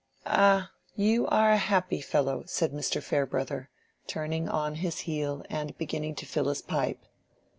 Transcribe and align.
"Ah! 0.25 0.71
you 0.95 1.27
are 1.27 1.51
a 1.51 1.57
happy 1.57 2.01
fellow," 2.01 2.41
said 2.47 2.71
Mr. 2.71 3.03
Farebrother, 3.03 3.69
turning 4.07 4.49
on 4.49 4.73
his 4.81 5.01
heel 5.01 5.45
and 5.47 5.77
beginning 5.77 6.15
to 6.15 6.25
fill 6.25 6.49
his 6.49 6.63
pipe. 6.63 7.05